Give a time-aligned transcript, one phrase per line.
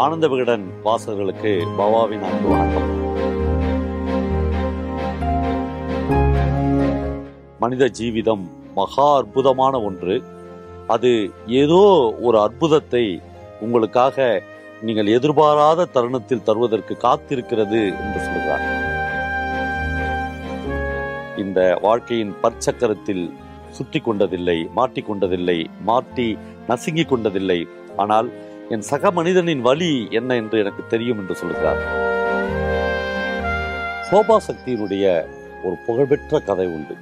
[0.00, 2.88] ஆனந்த விகடன் வாசகர்களுக்கு பவாவின் அன்பு வணக்கம்.
[7.62, 8.42] மனித ஜீவிதம்
[8.78, 10.16] மகா அற்புதமான ஒன்று.
[10.94, 11.12] அது
[11.60, 11.80] ஏதோ
[12.26, 13.04] ஒரு அற்புதத்தை
[13.66, 14.26] உங்களுக்காக
[14.88, 18.66] நீங்கள் எதிர்பாராத தருணத்தில் தருவதற்கு காத்திருக்கிறது என்று சொல்கிறார்.
[21.44, 23.24] இந்த வாழ்க்கையின் பற்சக்கரத்தில்
[23.78, 25.58] சுற்றி கொண்டதில்லை மாட்டிக்கொண்டதில்லை
[25.90, 26.28] மாட்டி
[26.68, 27.60] நசுங்கி கொண்டதில்லை.
[28.04, 28.28] ஆனால்
[28.74, 31.82] என் சக மனிதனின் வழி என்ன என்று எனக்கு தெரியும் என்று சொல்கிறார்
[34.08, 35.04] சோபா சக்தியினுடைய
[35.64, 36.94] ஒரு புகழ்பெற்ற கதை உண்டு.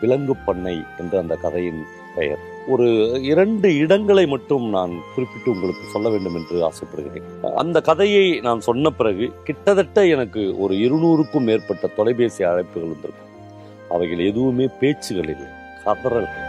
[0.00, 1.80] விலங்கு பண்ணை என்ற அந்த கதையின்
[2.16, 2.42] பெயர்.
[2.68, 2.88] ஒரு
[3.22, 7.28] இரண்டு இடங்களை மட்டும் நான் குறிப்பிட்டு உங்களுக்கு சொல்ல வேண்டும் என்று ஆசைப்படுகிறேன்.
[7.54, 13.32] அந்த கதையை நான் சொன்ன பிறகு கிட்டத்தட்ட எனக்கு ஒரு இருநூறுக்கும் மேற்பட்ட தொலைபேசி அழைப்புகள் வந்திருக்கும்.
[13.90, 15.50] அவைகள் எதுவுமே பேச்சுகள் இல்லை
[15.84, 16.44] கதறல்கள்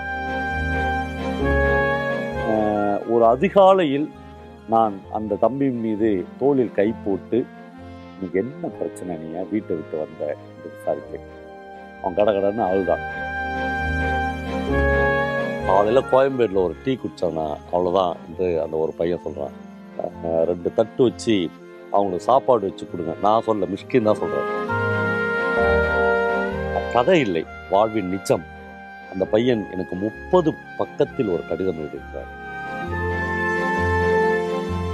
[3.09, 4.07] ஒரு அதிகாலையில்
[4.73, 7.37] நான் அந்த தம்பி மீது தோளில் கை போட்டு
[8.19, 10.23] நீங்க என்ன பிரச்சனை நீ வீட்டை விட்டு வந்த?
[10.53, 11.27] என்று விசாரித்தேன்.
[12.01, 13.03] அவன் கடகடன்னு அழுதான்
[15.67, 17.45] காலையில் கோயம்பேட்டில் ஒரு டீ குடிச்சானா?
[17.73, 19.55] அவ்வளோதான் என்று அந்த ஒரு பையன் சொல்கிறான்
[20.49, 21.35] ரெண்டு தட்டு வச்சு
[21.95, 23.13] அவங்களுக்கு சாப்பாடு வச்சு கொடுங்க.
[23.25, 24.51] நான் சொல்ல மிஷ்கின் தான் சொல்கிறேன்
[26.95, 27.43] கதை இல்லை.
[27.71, 28.45] வாழ்வின் நிச்சம்
[29.13, 32.31] அந்த பையன் எனக்கு முப்பது பக்கத்தில் ஒரு கடிதம் எழுதியிருக்கிறார்.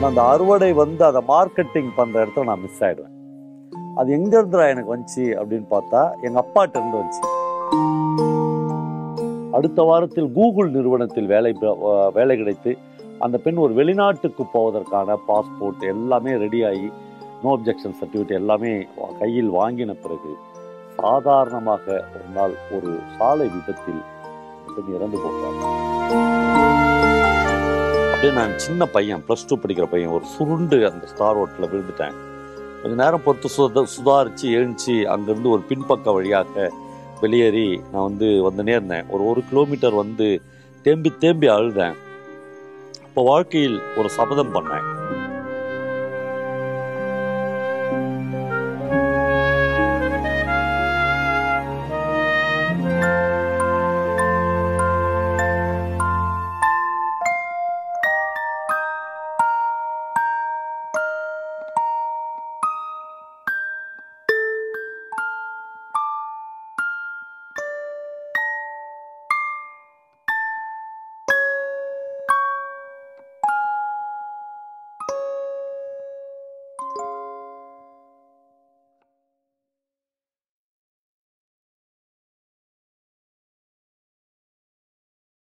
[0.04, 3.14] நான் அந்த அறுவடை வந்து அதை மார்க்கெட்டிங் பண்ற இடத்துல நான் மிஸ் ஆயிடுவேன்.
[4.00, 7.22] அது எங்க இருந்துடா எனக்கு வந்துச்சு அப்படின்னு பார்த்தா எங்க அப்பாட்ட இருந்து வந்துச்சு.
[9.58, 11.52] அடுத்த வாரத்தில் கூகுள் நிறுவனத்தில் வேலை
[12.14, 12.72] வேலை கிடைத்து
[13.20, 16.90] அந்த பெண் ஒரு வெளிநாட்டுக்கு போவதற்கான பாஸ்போர்ட் எல்லாமே ரெடியாகி
[17.44, 18.74] நோ அப்ஜெக்ஷன் சர்டிஃபிகேட் எல்லாமே
[19.20, 20.34] கையில் வாங்கின பிறகு
[20.98, 24.04] சாதாரணமாக ஒரு நாள் ஒரு சாலை விபத்தில்
[24.76, 27.03] பெண் இறந்து போகிறார்
[28.24, 32.14] அப்படியே நான் சின்ன பையன் ப்ளஸ் டூ படிக்கிற பையன் ஒரு சுருண்டு அந்த ஸ்டார் ரோட்டில் விழுந்துட்டேன்.
[32.82, 36.70] கொஞ்ச நேரம் பொறுத்து சுத சுதாரித்து எழுந்துச்சு அங்கேருந்து ஒரு பின்பக்க வழியாக
[37.22, 40.28] வெளியேறி நான் வந்து வந்து நேர்ந்தேன் ஒரு ஒரு கிலோமீட்டர் வந்து
[40.86, 41.98] தேம்பி தேம்பி அழுதேன்.
[43.08, 44.88] அப்போ வாழ்க்கையில் ஒரு சபதம் பண்ணேன்.